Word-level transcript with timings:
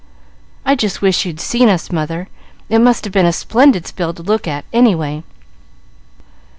I 0.65 0.73
just 0.73 1.03
wish 1.03 1.25
you'd 1.27 1.39
seen 1.39 1.69
us, 1.69 1.91
mother! 1.91 2.27
It 2.69 2.79
must 2.79 3.03
have 3.03 3.13
been 3.13 3.27
a 3.27 3.31
splendid 3.31 3.85
spill 3.85 4.15
to 4.15 4.23
look 4.23 4.47
at, 4.47 4.65
any 4.73 4.95
way." 4.95 5.21